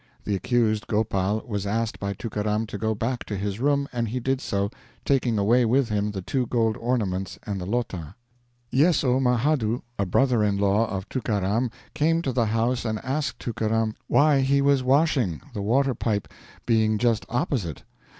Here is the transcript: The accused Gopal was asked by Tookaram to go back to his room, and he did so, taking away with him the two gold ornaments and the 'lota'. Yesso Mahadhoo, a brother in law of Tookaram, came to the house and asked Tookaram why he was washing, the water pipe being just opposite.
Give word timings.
The 0.23 0.33
accused 0.35 0.87
Gopal 0.87 1.43
was 1.45 1.67
asked 1.67 1.99
by 1.99 2.13
Tookaram 2.13 2.65
to 2.69 2.79
go 2.79 2.95
back 2.95 3.23
to 3.25 3.37
his 3.37 3.59
room, 3.59 3.87
and 3.93 4.07
he 4.07 4.19
did 4.19 4.41
so, 4.41 4.71
taking 5.05 5.37
away 5.37 5.63
with 5.63 5.89
him 5.89 6.09
the 6.09 6.23
two 6.23 6.47
gold 6.47 6.75
ornaments 6.77 7.37
and 7.45 7.61
the 7.61 7.67
'lota'. 7.67 8.15
Yesso 8.73 9.19
Mahadhoo, 9.19 9.83
a 9.99 10.07
brother 10.07 10.43
in 10.43 10.57
law 10.57 10.87
of 10.87 11.07
Tookaram, 11.07 11.69
came 11.93 12.23
to 12.23 12.31
the 12.31 12.47
house 12.47 12.83
and 12.83 12.97
asked 13.05 13.37
Tookaram 13.37 13.93
why 14.07 14.39
he 14.41 14.59
was 14.59 14.81
washing, 14.81 15.39
the 15.53 15.61
water 15.61 15.93
pipe 15.93 16.27
being 16.65 16.97
just 16.97 17.23
opposite. 17.29 17.83